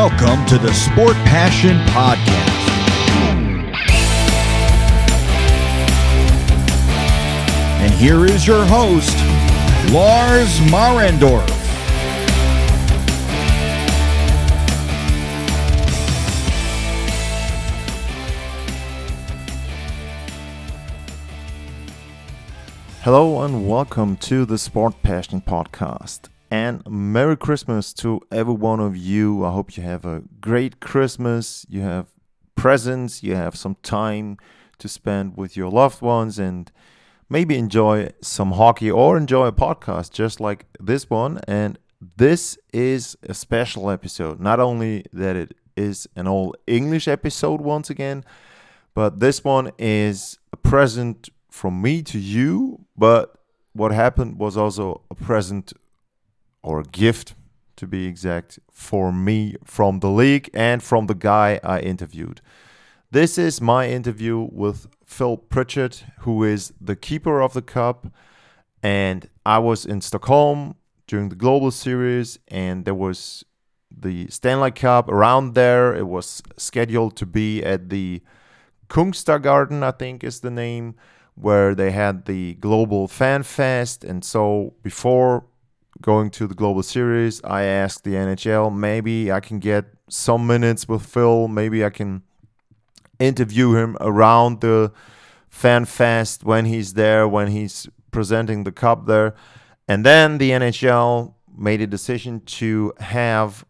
[0.00, 2.28] Welcome to the Sport Passion Podcast.
[7.80, 9.16] And here is your host,
[9.92, 11.50] Lars Mahrendorf.
[23.02, 26.28] Hello and welcome to the Sport Passion Podcast.
[26.50, 29.44] And Merry Christmas to every one of you.
[29.44, 31.66] I hope you have a great Christmas.
[31.68, 32.06] You have
[32.54, 34.38] presents, you have some time
[34.78, 36.72] to spend with your loved ones, and
[37.28, 41.40] maybe enjoy some hockey or enjoy a podcast just like this one.
[41.46, 41.78] And
[42.16, 44.40] this is a special episode.
[44.40, 48.24] Not only that it is an all English episode once again,
[48.94, 52.86] but this one is a present from me to you.
[52.96, 53.34] But
[53.74, 55.72] what happened was also a present
[56.68, 57.34] or gift,
[57.76, 62.42] to be exact, for me from the league and from the guy I interviewed.
[63.10, 67.98] This is my interview with Phil Pritchard, who is the keeper of the cup.
[68.82, 70.74] And I was in Stockholm
[71.06, 73.44] during the Global Series, and there was
[73.90, 75.96] the Stanley Cup around there.
[75.96, 78.20] It was scheduled to be at the
[78.90, 80.96] Kungsträdgården, I think is the name,
[81.34, 84.04] where they had the Global Fan Fest.
[84.04, 85.44] And so before
[86.00, 90.88] going to the Global Series, I asked the NHL, maybe I can get some minutes
[90.88, 91.48] with Phil.
[91.48, 92.22] Maybe I can
[93.18, 94.92] interview him around the
[95.48, 99.34] Fan Fest when he's there, when he's presenting the cup there.
[99.86, 103.64] And then the NHL made a decision to have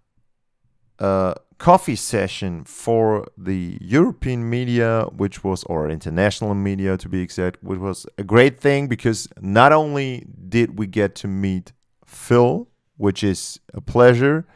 [0.99, 7.63] a coffee session for the European media, which was, or international media to be exact,
[7.63, 11.73] which was a great thing because not only did we get to meet
[12.09, 14.47] Phil, which is a pleasure.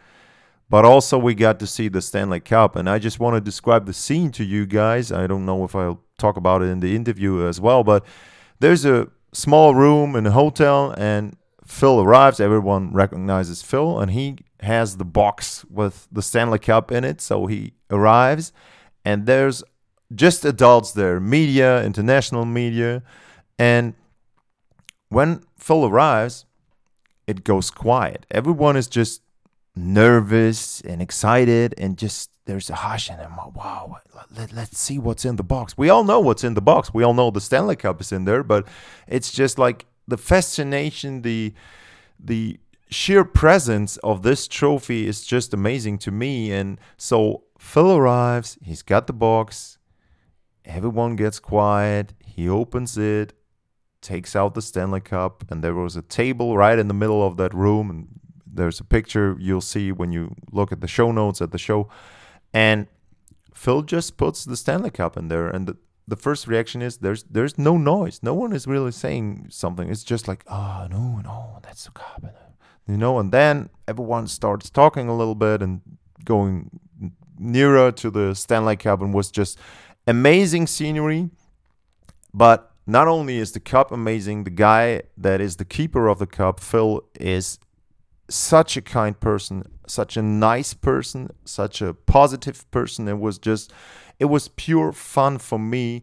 [0.69, 3.85] But also, we got to see the Stanley Cup, and I just want to describe
[3.85, 5.13] the scene to you guys.
[5.13, 8.07] I don't know if I'll talk about it in the interview as well, but
[8.59, 11.37] there's a small room in a hotel, and
[11.67, 12.41] Phil arrives.
[12.41, 17.21] Everyone recognizes Phil, and he has the box with the Stanley Cup in it.
[17.21, 18.51] So he arrives,
[19.05, 19.63] and there's
[20.15, 23.03] just adults there, media, international media.
[23.59, 23.93] And
[25.11, 26.47] when Phil arrives,
[27.33, 28.27] it goes quiet.
[28.31, 29.23] Everyone is just
[29.75, 33.99] nervous and excited, and just there's a hush, and I'm like, wow,
[34.37, 35.77] let, let's see what's in the box.
[35.77, 36.93] We all know what's in the box.
[36.93, 38.67] We all know the Stanley Cup is in there, but
[39.07, 41.55] it's just like the fascination, the
[42.19, 42.59] the
[42.91, 46.53] sheer presence of this trophy is just amazing to me.
[46.53, 49.79] And so Phil arrives, he's got the box,
[50.65, 53.33] everyone gets quiet, he opens it,
[54.03, 57.37] takes out the Stanley Cup, and there was a table right in the middle of
[57.39, 57.89] that room.
[57.89, 58.09] And
[58.47, 61.89] there's a picture you'll see when you look at the show notes at the show.
[62.53, 62.89] And
[63.55, 65.77] Phil just puts the Stanley Cup in there, and the,
[66.07, 68.21] the first reaction is there's there's no noise.
[68.23, 69.89] No one is really saying something.
[69.89, 72.25] It's just like, oh no, no, that's the cup,
[72.89, 73.19] you know.
[73.19, 75.81] And then everyone starts talking a little bit and
[76.25, 76.81] going
[77.39, 79.59] nearer to the Stanley Cup, and was just
[80.07, 81.31] amazing scenery.
[82.35, 86.27] But not only is the cup amazing, the guy that is the keeper of the
[86.27, 87.59] cup, Phil, is
[88.29, 93.09] such a kind person, such a nice person, such a positive person.
[93.09, 93.73] It was just,
[94.19, 96.03] it was pure fun for me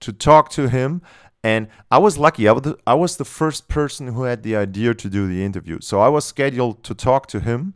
[0.00, 1.02] to talk to him.
[1.42, 2.46] And I was lucky.
[2.46, 2.52] I
[2.94, 5.80] was, the, first person who had the idea to do the interview.
[5.80, 7.74] So I was scheduled to talk to him.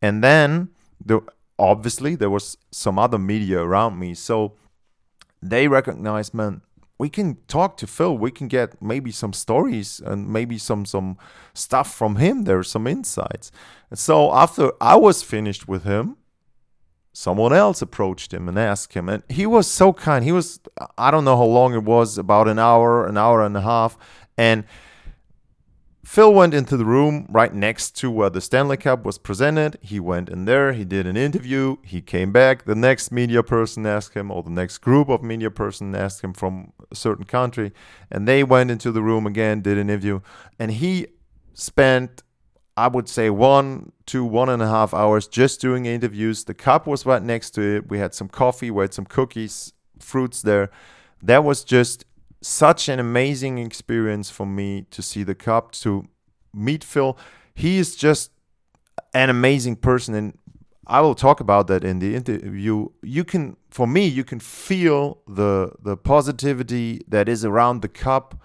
[0.00, 0.68] And then,
[1.04, 1.20] the,
[1.58, 4.14] obviously, there was some other media around me.
[4.14, 4.54] So
[5.42, 6.60] they recognized, man,
[6.98, 8.16] we can talk to Phil.
[8.16, 11.18] We can get maybe some stories and maybe some some
[11.52, 12.44] stuff from him.
[12.44, 13.50] There's some insights.
[13.90, 16.16] And so after I was finished with him,
[17.12, 20.24] someone else approached him and asked him, and he was so kind.
[20.24, 20.60] He was
[20.96, 23.98] I don't know how long it was, about an hour, an hour and a half,
[24.38, 24.64] and
[26.04, 29.78] Phil went into the room right next to where the Stanley Cup was presented.
[29.80, 32.66] He went in there, he did an interview, he came back.
[32.66, 36.34] The next media person asked him, or the next group of media person asked him
[36.34, 37.72] from a certain country,
[38.10, 40.20] and they went into the room again, did an interview,
[40.58, 41.06] and he
[41.54, 42.22] spent,
[42.76, 46.44] I would say, one to one and a half hours just doing interviews.
[46.44, 47.88] The cup was right next to it.
[47.88, 50.70] We had some coffee, we had some cookies, fruits there.
[51.22, 52.04] That was just
[52.44, 56.04] such an amazing experience for me to see the cup to
[56.52, 57.16] meet Phil.
[57.54, 58.30] He is just
[59.14, 60.38] an amazing person and
[60.86, 62.88] I will talk about that in the interview.
[63.02, 68.38] You can for me you can feel the the positivity that is around the cup.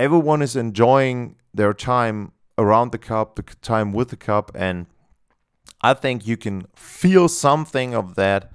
[0.00, 4.86] Everyone is enjoying their time around the cup, the time with the cup and
[5.80, 8.50] I think you can feel something of that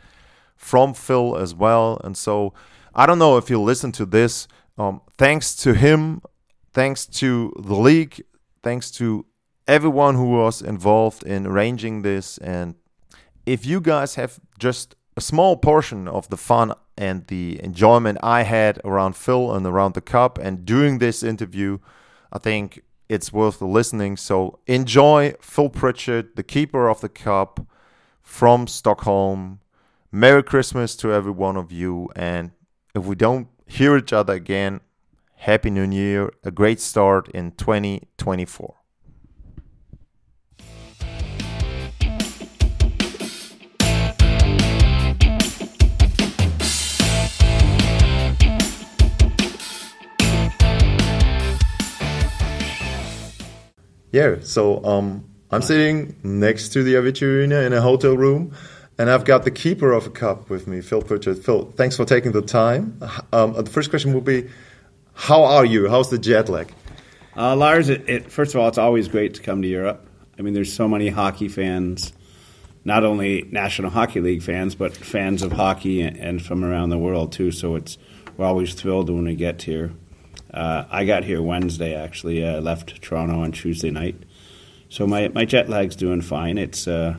[0.58, 2.02] from Phil as well.
[2.04, 2.54] And so
[2.94, 4.48] I don't know if you listen to this.
[4.80, 6.22] Um, thanks to him,
[6.72, 8.24] thanks to the league,
[8.64, 9.26] thanks to
[9.68, 12.38] everyone who was involved in arranging this.
[12.38, 12.76] And
[13.46, 18.44] if you guys have just a small portion of the fun and the enjoyment I
[18.44, 21.80] had around Phil and around the cup and doing this interview,
[22.32, 24.16] I think it's worth listening.
[24.16, 27.60] So enjoy Phil Pritchard, the keeper of the cup
[28.22, 29.60] from Stockholm.
[30.10, 32.10] Merry Christmas to every one of you.
[32.16, 32.52] And
[32.96, 34.82] if we don't hear each other again,
[35.36, 38.76] Happy New Year, a great start in 2024.
[54.12, 58.56] Yeah, so um, I'm sitting next to the Avicii Arena in a hotel room,
[59.00, 61.40] and I've got the keeper of a cup with me, Phil Pritchard.
[61.40, 63.00] Phil, thanks for taking the time.
[63.32, 64.50] Um, the first question will be,
[65.14, 65.90] how are you?
[65.90, 66.74] How's the jet lag?
[67.38, 70.06] Uh, Lars, it, it, first of all, it's always great to come to Europe.
[70.38, 72.12] I mean, there's so many hockey fans,
[72.84, 77.32] not only National Hockey League fans, but fans of hockey and, from around the world
[77.32, 77.52] too.
[77.52, 77.98] So it's
[78.36, 79.94] we're always thrilled when we get here.
[80.54, 82.46] Uh, I got here Wednesday, actually.
[82.46, 84.16] I left Toronto on Tuesday night.
[84.90, 86.58] So my, my jet lag's doing fine.
[86.58, 87.16] It's uh,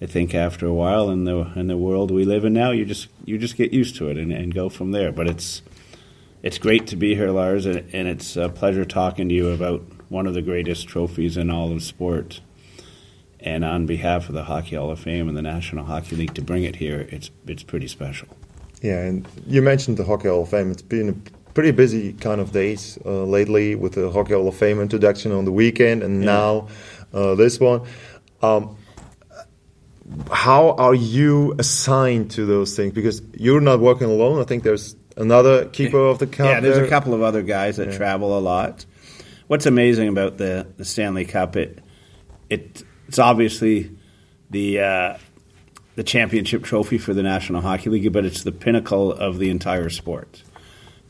[0.00, 2.84] I think after a while in the in the world we live in now, you
[2.84, 5.10] just you just get used to it and, and go from there.
[5.10, 5.62] But it's
[6.42, 9.82] it's great to be here, Lars, and, and it's a pleasure talking to you about
[10.08, 12.40] one of the greatest trophies in all of sport.
[13.40, 16.42] And on behalf of the Hockey Hall of Fame and the National Hockey League, to
[16.42, 18.28] bring it here, it's it's pretty special.
[18.82, 20.70] Yeah, and you mentioned the Hockey Hall of Fame.
[20.70, 24.56] It's been a pretty busy kind of days uh, lately with the Hockey Hall of
[24.56, 26.32] Fame introduction on the weekend, and yeah.
[26.32, 26.68] now
[27.14, 27.82] uh, this one.
[28.42, 28.76] Um,
[30.30, 32.92] how are you assigned to those things?
[32.92, 34.40] Because you're not working alone.
[34.40, 36.46] I think there's another keeper of the cup.
[36.46, 36.84] Yeah, there's there.
[36.84, 37.96] a couple of other guys that yeah.
[37.96, 38.84] travel a lot.
[39.46, 41.78] What's amazing about the, the Stanley Cup, it,
[42.50, 43.96] it it's obviously
[44.50, 45.18] the uh,
[45.94, 49.88] the championship trophy for the National Hockey League, but it's the pinnacle of the entire
[49.88, 50.42] sport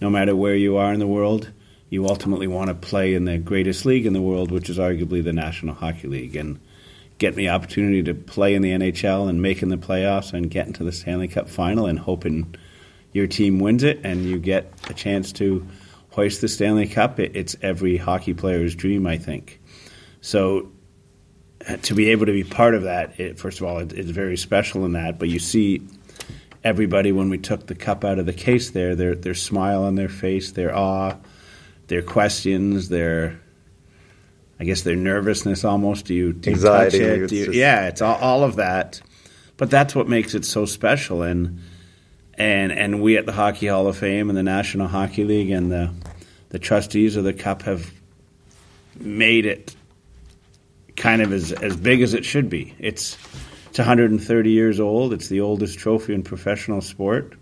[0.00, 1.50] no matter where you are in the world,
[1.88, 5.22] you ultimately want to play in the greatest league in the world, which is arguably
[5.22, 6.36] the National Hockey League.
[6.36, 6.58] And
[7.18, 10.84] getting the opportunity to play in the NHL and making the playoffs and getting to
[10.84, 12.54] the Stanley Cup final and hoping
[13.12, 15.66] your team wins it and you get a chance to
[16.10, 19.60] hoist the Stanley Cup, it's every hockey player's dream, I think.
[20.20, 20.72] So
[21.68, 24.10] uh, to be able to be part of that, it, first of all, it, it's
[24.10, 25.18] very special in that.
[25.18, 25.86] But you see
[26.64, 29.94] everybody when we took the cup out of the case there, their their smile on
[29.94, 31.16] their face, their awe,
[31.86, 33.40] their questions, their
[34.58, 36.06] I guess their nervousness almost.
[36.06, 37.30] Do you, do you touch it?
[37.30, 39.00] You, yeah, it's all, all of that.
[39.56, 41.22] But that's what makes it so special.
[41.22, 41.60] And
[42.34, 45.70] and and we at the Hockey Hall of Fame and the National Hockey League and
[45.70, 45.92] the
[46.50, 47.90] the trustees of the cup have
[48.98, 49.74] made it
[50.96, 52.74] kind of as as big as it should be.
[52.78, 53.16] It's
[53.68, 55.12] it's 130 years old.
[55.12, 57.34] It's the oldest trophy in professional sport.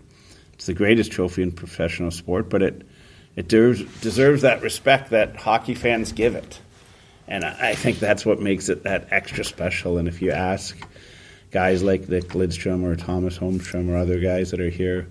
[0.53, 2.87] It's the greatest trophy in professional sport, but it
[3.35, 6.59] it deserves, deserves that respect that hockey fans give it.
[7.27, 9.97] And I, think that's what makes it that extra special.
[9.97, 10.77] And if you ask
[11.49, 15.07] guys like Nick Lidstrom or Thomas Holmstrom or other guys that are here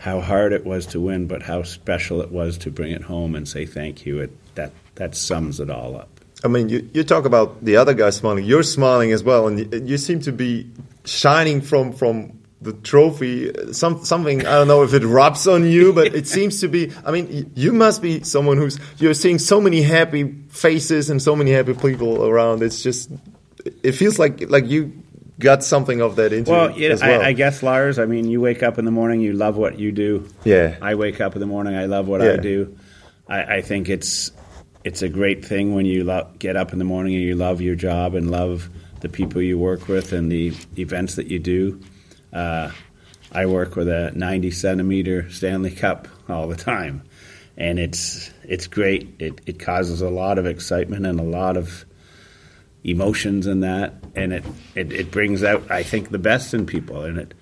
[0.00, 3.34] how hard it was to win, but how special it was to bring it home
[3.34, 6.08] and say thank you, it, that, that sums it all up.
[6.42, 8.44] I mean, you, you talk about the other guy smiling.
[8.44, 10.70] You're smiling as well, and you, you seem to be
[11.04, 13.72] shining from from the trophy.
[13.72, 16.92] Some something I don't know if it rubs on you, but it seems to be.
[17.04, 21.34] I mean, you must be someone who's you're seeing so many happy faces and so
[21.34, 22.62] many happy people around.
[22.62, 23.10] It's just
[23.82, 25.02] it feels like like you
[25.40, 27.22] got something of that into well, yeah, well.
[27.22, 27.98] I, I, guess Lars.
[27.98, 30.28] I mean, you wake up in the morning, you love what you do.
[30.44, 30.76] Yeah.
[30.82, 32.32] I wake up in the morning, I love what yeah.
[32.32, 32.76] I do.
[33.26, 34.32] I, I think it's
[34.84, 37.60] it's a great thing when you lo- get up in the morning and you love
[37.60, 38.68] your job and love
[39.00, 41.80] the people you work with and the events that you do.
[42.32, 42.70] Uh,
[43.32, 47.02] I work with a 90 centimeter Stanley Cup all the time,
[47.56, 49.14] and it's it's great.
[49.18, 51.84] It it causes a lot of excitement and a lot of
[52.82, 54.44] emotions in that, and it,
[54.74, 57.34] it, it brings out I think the best in people, and it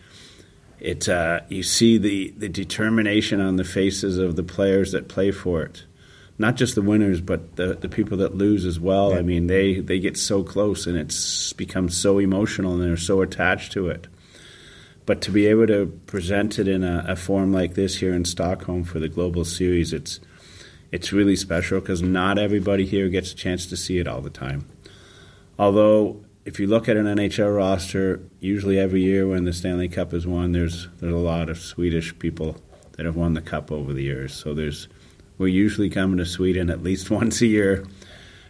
[0.78, 5.30] it uh, you see the the determination on the faces of the players that play
[5.30, 5.84] for it
[6.38, 9.10] not just the winners, but the, the people that lose as well.
[9.10, 9.18] Yeah.
[9.18, 13.22] I mean, they, they get so close and it's become so emotional and they're so
[13.22, 14.06] attached to it.
[15.08, 18.26] But to be able to present it in a, a form like this here in
[18.26, 20.20] Stockholm for the Global Series, it's
[20.92, 24.28] it's really special because not everybody here gets a chance to see it all the
[24.28, 24.66] time.
[25.58, 30.12] Although if you look at an NHL roster, usually every year when the Stanley Cup
[30.12, 32.58] is won, there's there's a lot of Swedish people
[32.98, 34.34] that have won the cup over the years.
[34.34, 34.88] So there's
[35.38, 37.86] we're usually coming to Sweden at least once a year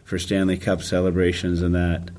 [0.02, 2.10] for Stanley Cup celebrations and that.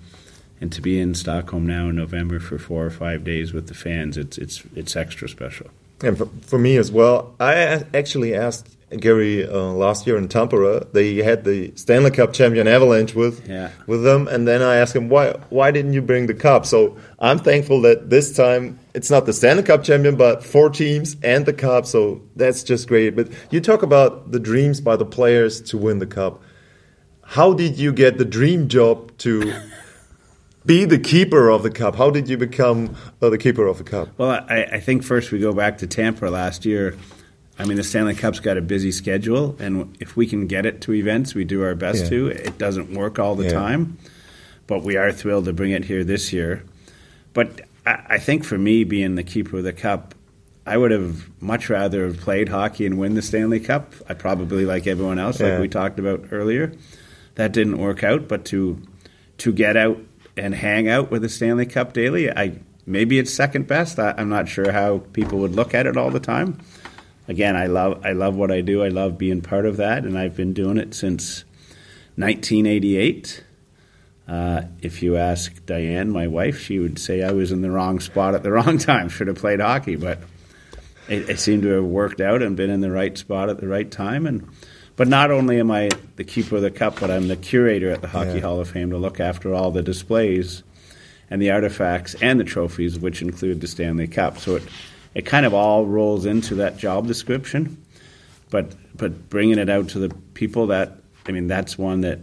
[0.62, 3.74] And to be in Stockholm now in November for four or five days with the
[3.74, 5.68] fans, it's it's it's extra special.
[6.02, 7.54] And for, for me as well, I
[7.94, 10.92] actually asked Gary uh, last year in Tampere.
[10.94, 13.70] They had the Stanley Cup champion Avalanche with Yeah.
[13.88, 16.66] with them, and then I asked him why why didn't you bring the cup?
[16.66, 21.16] So I'm thankful that this time it's not the Stanley Cup champion, but four teams
[21.24, 21.86] and the cup.
[21.86, 23.16] So that's just great.
[23.16, 26.42] But you talk about the dreams by the players to win the cup.
[27.24, 29.54] How did you get the dream job to?
[30.66, 31.96] Be the keeper of the cup.
[31.96, 34.10] How did you become uh, the keeper of the cup?
[34.18, 36.98] Well, I, I think first we go back to Tampere last year.
[37.58, 40.82] I mean, the Stanley Cup's got a busy schedule, and if we can get it
[40.82, 42.10] to events, we do our best Yeah.
[42.10, 42.28] to.
[42.28, 43.52] It doesn't work all the Yeah.
[43.54, 43.98] time,
[44.68, 46.64] but we are thrilled to bring it here this year.
[47.34, 50.16] But I, I think for me, being the keeper of the cup,
[50.66, 53.94] I would have much rather have played hockey and win the Stanley Cup.
[54.08, 55.60] I probably like everyone else, like Yeah.
[55.62, 56.72] we talked about earlier.
[57.36, 58.78] That didn't work out, but to
[59.40, 59.98] to get out
[60.40, 64.00] and hang out with the Stanley Cup daily, I maybe it's second best.
[64.00, 66.60] I, I'm not sure how people would look at it all the time.
[67.28, 68.84] Again, I love I love what I do.
[68.84, 71.44] I love being part of that, and I've been doing it since
[72.16, 73.44] 1988.
[74.28, 78.00] Uh, if you ask Diane, my wife, she would say I was in the wrong
[78.00, 79.10] spot at the wrong time.
[79.10, 80.20] Should have played hockey, but
[81.08, 83.68] it, it seemed to have worked out and been in the right spot at the
[83.68, 84.26] right time.
[84.26, 84.48] And
[85.00, 85.88] but not only am I
[86.18, 88.42] the keeper of the cup, but I'm the curator at the Hockey Yeah.
[88.42, 90.62] Hall of Fame to look after all the displays
[91.30, 94.38] and the artifacts and the trophies, which include the Stanley Cup.
[94.38, 94.64] So it
[95.16, 97.82] it kind of all rolls into that job description.
[98.50, 102.20] But but bringing it out to the people that I mean that's one that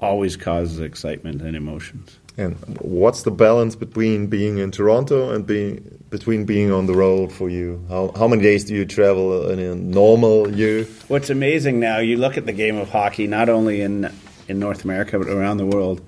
[0.00, 2.18] always causes excitement and emotions.
[2.40, 7.30] And what's the balance between being in Toronto and being between being on the road
[7.32, 7.84] for you?
[7.90, 10.84] How how many days do you travel in a normal year?
[11.08, 14.10] What's amazing now, you look at the game of hockey, not only in
[14.48, 16.00] in North America but around the world.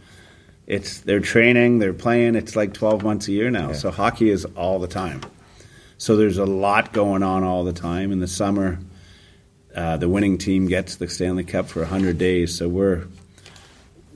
[0.67, 2.35] It's they're training, they're playing.
[2.35, 3.73] It's like twelve months a year now.
[3.73, 5.21] So hockey is all the time.
[5.99, 8.11] So there's a lot going on all the time.
[8.11, 8.79] In the summer,
[9.77, 12.57] uh, the winning team gets the Stanley Cup for hundred days.
[12.57, 13.05] So we're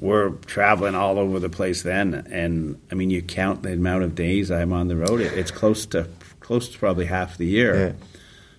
[0.00, 2.14] we're traveling all over the place then.
[2.30, 5.20] And I mean, you count the amount of days I'm on the road.
[5.20, 6.08] It, it's close to
[6.40, 7.74] close to probably half the year.
[7.88, 7.92] Yeah.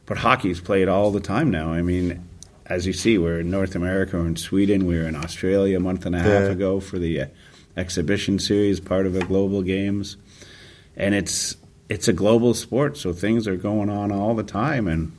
[0.06, 1.72] But hockey's played all the time now.
[1.74, 2.28] I mean,
[2.66, 5.80] as you see, we're in North America, we're in Sweden, we were in Australia a
[5.80, 6.50] month and a half Yeah.
[6.52, 7.26] ago for the uh,
[7.76, 10.18] exhibition series, part of the global games,
[10.96, 11.56] and it's
[11.90, 15.12] it's a global sport, so things are going on all the time, and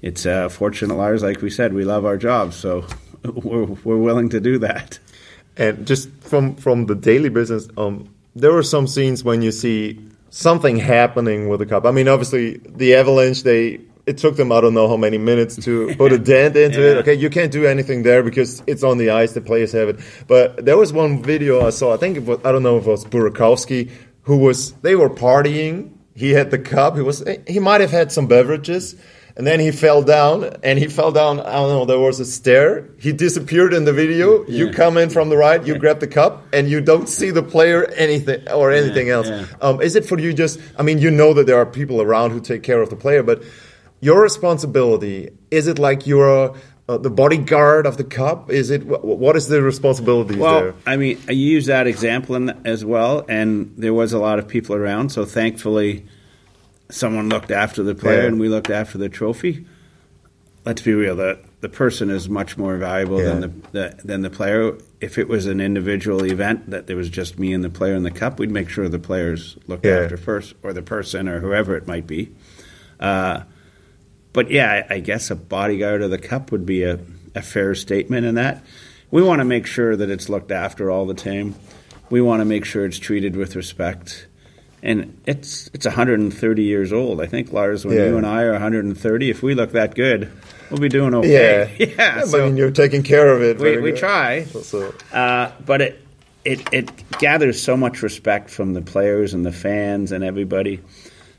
[0.00, 1.22] it's uh, fortunate, Lars.
[1.22, 2.86] Like we said, we love our jobs, so
[3.34, 4.98] we're we're willing to do that.
[5.56, 10.00] And just from from the daily business, um, there were some scenes when you see
[10.30, 11.84] something happening with the cup.
[11.84, 13.80] I mean, obviously the Avalanche they.
[14.04, 16.96] It took them I don't know how many minutes to put a dent into it.
[16.98, 19.32] Okay, you can't do anything there because it's on the ice.
[19.32, 20.00] The players have it.
[20.26, 21.94] But there was one video I saw.
[21.94, 24.72] I think it was I don't know if it was Burakovsky who was.
[24.82, 25.92] They were partying.
[26.14, 26.96] He had the cup.
[26.96, 27.24] He was.
[27.46, 28.96] He might have had some beverages.
[29.34, 31.40] And then he fell down, and he fell down.
[31.40, 31.84] I don't know.
[31.86, 32.90] There was a stair.
[32.98, 34.44] He disappeared in the video.
[34.46, 37.42] You come in from the right, you grab the cup, and you don't see the
[37.42, 39.30] player anything or anything else.
[39.30, 39.46] yeah.
[39.62, 40.60] Um, is it for you just?
[40.78, 43.22] I mean, you know that there are people around who take care of the player,
[43.22, 43.42] but
[44.00, 46.54] your responsibility is it like you're
[46.88, 48.50] uh, the bodyguard of the cup?
[48.50, 50.74] Is it wh- what is the responsibility Well, there?
[50.86, 54.48] I mean, I use that example in, as well, and there was a lot of
[54.48, 56.04] people around, so thankfully,
[56.90, 58.28] someone looked after the player Yeah.
[58.28, 59.64] and we looked after the trophy.
[60.64, 64.30] Let's be real; the the person is much more valuable than the, the than the
[64.30, 64.74] player.
[65.00, 68.04] If it was an individual event that there was just me and the player in
[68.04, 69.98] the cup, we'd make sure the players looked Yeah.
[70.02, 72.30] after first, or the person, or whoever it might be.
[73.00, 73.40] Uh,
[74.32, 76.98] but yeah, I, I guess a bodyguard of the cup would be a,
[77.34, 78.64] a fair statement in that.
[79.10, 81.54] We want to make sure that it's looked after all the time.
[82.10, 84.26] We want to make sure it's treated with respect.
[84.82, 87.20] And it's it's 130 years old.
[87.20, 88.06] I think Lars, when Yeah.
[88.08, 90.32] you and I are 130, if we look that good,
[90.70, 91.72] we'll be doing okay.
[91.78, 92.20] Yeah, yeah.
[92.22, 93.58] I so mean, you're taking care of it.
[93.58, 94.42] we, we try.
[94.44, 96.00] So, Uh, but it,
[96.44, 100.80] it it gathers so much respect from the players and the fans and everybody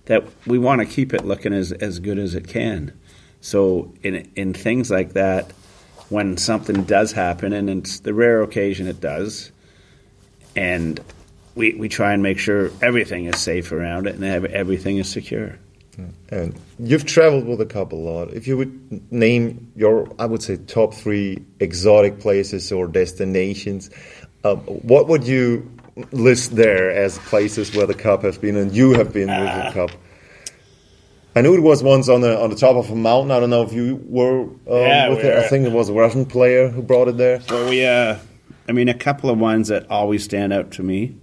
[0.05, 2.97] that we want to keep it looking as, as good as it can.
[3.41, 5.51] So in in things like that,
[6.09, 9.51] when something does happen, and it's the rare occasion it does,
[10.55, 10.99] and
[11.55, 15.57] we, we try and make sure everything is safe around it and everything is secure.
[16.29, 18.33] And you've traveled with a couple a lot.
[18.33, 23.91] If you would name your, I would say, top three exotic places or destinations,
[24.43, 25.71] um, what would you
[26.11, 29.73] list there as places where the cup has been, and you have been uh, with
[29.73, 29.99] the cup?
[31.35, 33.31] I knew it was once on the on the top of a mountain.
[33.31, 34.41] I don't know if you were.
[34.41, 35.37] Um, yeah, with it.
[35.37, 37.41] I think it was a Russian player who brought it there.
[37.49, 38.17] Well, we, uh,
[38.67, 41.15] I mean, a couple of ones that always stand out to me.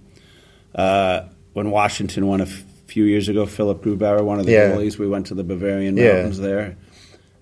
[0.75, 4.71] Uh, when Washington won a f- few years ago, Philipp Grubauer, one of the yeah.
[4.71, 6.45] goalies, we went to the Bavarian Mountains yeah.
[6.45, 6.77] there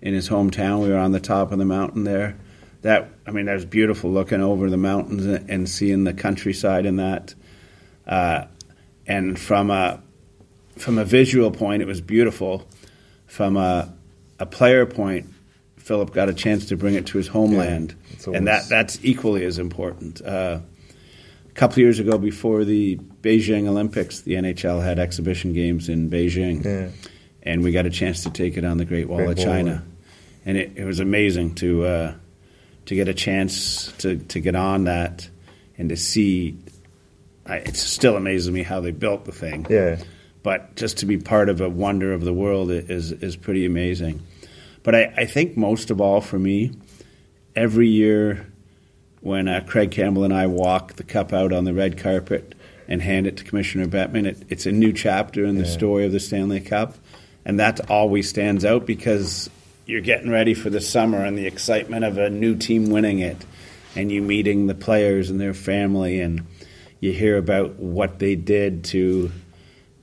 [0.01, 0.81] in his hometown.
[0.81, 2.37] We were on the top of the mountain there.
[2.81, 6.99] That I mean, that was beautiful looking over the mountains and, seeing the countryside and
[6.99, 7.35] that.
[8.07, 8.45] Uh,
[9.05, 10.01] and from a
[10.77, 12.65] from a visual point, it was beautiful.
[13.27, 13.93] From a,
[14.39, 15.27] a player point,
[15.77, 17.95] Philip got a chance to bring it to his homeland,
[18.25, 20.21] yeah, and that that's equally as important.
[20.21, 20.59] Uh,
[21.49, 26.63] a couple years ago, before the Beijing Olympics, the NHL had exhibition games in Beijing,
[26.63, 26.89] yeah.
[27.43, 29.71] and we got a chance to take it on the Great Wall Great of China,
[29.71, 29.81] Wall.
[30.45, 32.13] and it, it, was amazing to uh,
[32.89, 35.27] to get a chance to to get on that
[35.77, 36.57] and to see.
[37.45, 39.65] I, it still amazes me how they built the thing.
[39.69, 39.97] Yeah
[40.43, 44.25] but just to be part of a wonder of the world is is pretty amazing.
[44.83, 46.71] But I, I think most of all for me,
[47.55, 48.47] every year
[49.21, 52.55] when uh, Craig Campbell and I walk the cup out on the red carpet
[52.87, 55.71] and hand it to Commissioner Bettman, it, it's a new chapter in the yeah.
[55.71, 56.95] story of the Stanley Cup,
[57.43, 59.49] and that always stands out because
[59.89, 63.43] you're getting ready for the summer and the excitement of a new team winning it,
[63.95, 66.45] and you meeting the players and their family, and
[66.99, 69.31] you hear about what they did to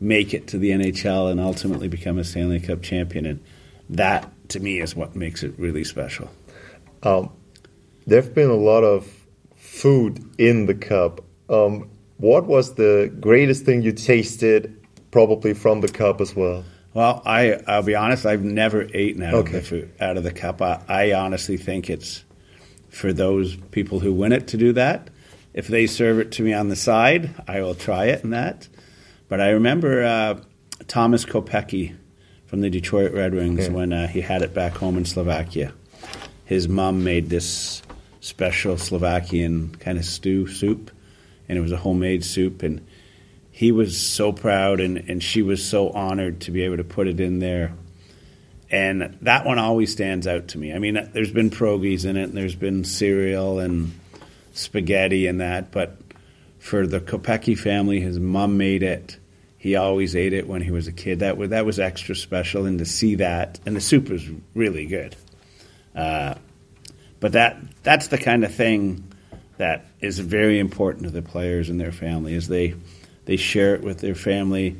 [0.00, 3.26] make it to the NHL and ultimately become a Stanley Cup champion.
[3.26, 3.44] And
[3.90, 6.28] that, to me, is what makes it really special.
[7.04, 7.30] Um,
[8.06, 9.08] there have been a lot of
[9.54, 11.20] food in the cup.
[11.48, 16.64] Um, what was the greatest thing you tasted, probably from the cup as well?
[16.96, 18.24] Well, I I'll be honest.
[18.24, 19.48] I've never eaten out okay.
[19.48, 20.62] of the food, out of the cup.
[20.62, 22.24] I, I honestly think it's
[22.88, 25.10] for those people who win it to do that.
[25.52, 28.66] If they serve it to me on the side, I will try it and that.
[29.28, 30.40] But I remember uh,
[30.88, 31.94] Thomas Kopecky
[32.46, 33.74] from the Detroit Red Wings yeah.
[33.74, 35.74] when uh, he had it back home in Slovakia.
[36.46, 37.82] His mom made this
[38.20, 40.90] special Slovakian kind of stew soup,
[41.46, 42.62] and it was a homemade soup.
[42.62, 42.86] And
[43.56, 47.08] he was so proud, and, and she was so honored to be able to put
[47.08, 47.72] it in there.
[48.70, 50.74] And that one always stands out to me.
[50.74, 53.98] I mean, there's been pierogies in it, and there's been cereal and
[54.52, 55.96] spaghetti and that, but
[56.58, 57.98] for the Kopecky family.
[57.98, 59.16] His mom made it.
[59.56, 61.20] He always ate it when he was a kid.
[61.20, 64.22] That was, that was extra special, and to see that, and the soup was
[64.54, 65.16] really good.
[65.94, 66.34] Uh,
[67.20, 69.10] but that that's the kind of thing
[69.56, 72.34] that is very important to the players and their family.
[72.34, 72.74] Is they
[73.26, 74.76] they share it with their family.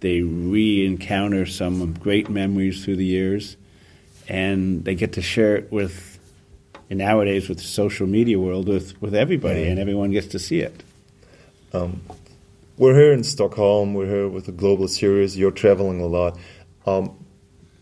[0.00, 3.56] They re-encounter some great memories through the years,
[4.28, 6.12] and they get to share it with.
[6.90, 9.68] And nowadays, with the social media world, with with everybody, yeah.
[9.68, 10.82] and everyone gets to see it.
[11.72, 12.02] Um,
[12.76, 13.94] we're here in Stockholm.
[13.94, 15.38] We're here with the Global Series.
[15.38, 16.38] You're traveling a lot.
[16.86, 17.16] Um,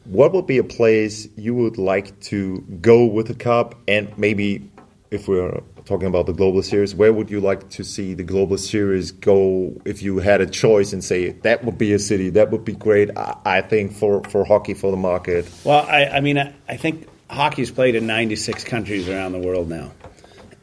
[0.04, 3.74] what would be a place you would like to go with a cup?
[3.88, 4.70] And maybe
[5.12, 8.56] if we're talking about the Global Series, where would you like to see the Global
[8.56, 12.50] Series go if you had a choice and say that would be a city that
[12.50, 13.10] would be great?
[13.16, 15.48] I, think for, for hockey for the market.
[15.64, 19.68] Well, I, I mean, I, I think hockey's played in 96 countries around the world
[19.68, 19.92] now,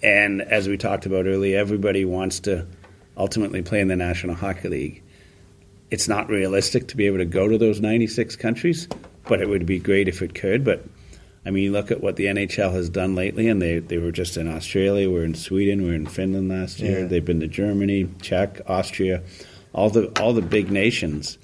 [0.01, 2.65] and as we talked about earlier, everybody wants to
[3.15, 5.03] ultimately play in the National Hockey League.
[5.91, 8.87] It's not realistic to be able to go to those 96 countries,
[9.27, 10.63] but it would be great if it could.
[10.63, 10.83] But
[11.45, 14.35] I mean, look at what the NHL has done lately, and they, they were just
[14.35, 16.99] in Australia, we are in Sweden, we are in Finland last year.
[16.99, 17.05] Yeah.
[17.05, 19.23] They've been to Germany, Czech, Austria,
[19.73, 21.37] all the all the big nations.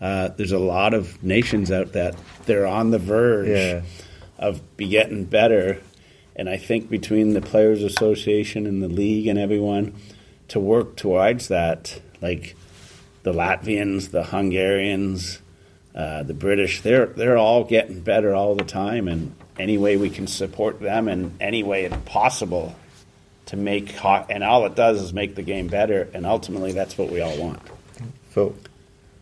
[0.00, 3.82] Uh, there's a lot of nations out that they're on the verge yeah.
[4.38, 5.80] of be getting better,
[6.36, 9.94] and I think between the Players Association and the league and everyone,
[10.48, 12.54] to work towards that, like
[13.24, 15.41] the Latvians, the Hungarians,
[15.94, 20.10] uh, the British, they're they're all getting better all the time, and any way we
[20.10, 22.74] can support them in any way it's possible
[23.46, 26.96] to make hot, and all it does is make the game better, and ultimately that's
[26.96, 27.60] what we all want.
[28.30, 28.54] Phil,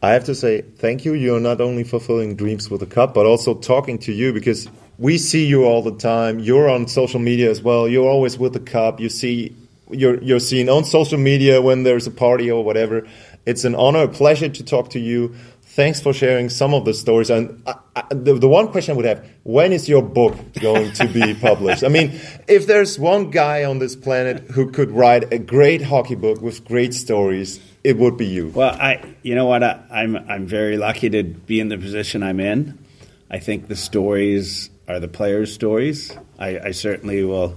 [0.02, 1.14] I have to say thank you.
[1.14, 5.18] You're not only fulfilling dreams with the cup, but also talking to you because we
[5.18, 6.38] see you all the time.
[6.38, 7.88] You're on social media as well.
[7.88, 9.00] You're always with the cup.
[9.00, 9.56] You see
[9.90, 13.06] you're you're seen on social media when there's a party or whatever.
[13.46, 15.34] It's an honor, a pleasure to talk to you.
[15.80, 17.30] Thanks for sharing some of the stories.
[17.30, 20.92] And I, I, the, the one question I would have: When is your book going
[20.92, 21.84] to be published?
[21.84, 26.16] I mean, if there's one guy on this planet who could write a great hockey
[26.16, 28.48] book with great stories, it would be you.
[28.48, 29.62] Well, I, you know what?
[29.62, 32.78] I, I'm I'm very lucky to be in the position I'm in.
[33.30, 36.14] I think the stories are the players' stories.
[36.38, 37.56] I, I certainly will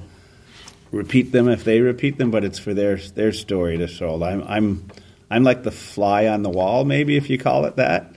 [0.94, 4.24] repeat them if they repeat them, but it's for their their story to tell.
[4.24, 4.88] I'm I'm
[5.34, 8.16] I'm like the fly on the wall, maybe if you call it that.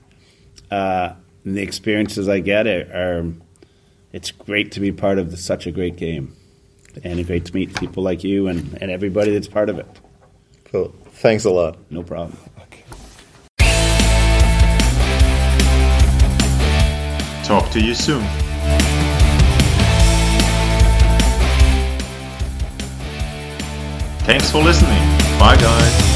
[0.71, 1.15] Uh,
[1.47, 3.33] and the experiences I get are, are,
[4.13, 6.37] it's great to be part of the, such a great game,
[7.03, 9.87] and great to meet people like you and, and everybody that's part of it.
[10.65, 10.95] Cool.
[11.13, 11.79] Thanks a lot.
[11.91, 12.37] No problem.
[17.45, 18.23] Talk to you soon.
[24.27, 25.01] Thanks for listening.
[25.39, 26.16] Bye, guys.